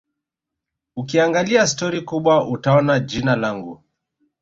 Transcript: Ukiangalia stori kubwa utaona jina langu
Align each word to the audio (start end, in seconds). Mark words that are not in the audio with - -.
Ukiangalia 0.95 1.67
stori 1.67 2.01
kubwa 2.01 2.47
utaona 2.49 2.99
jina 2.99 3.35
langu 3.35 3.83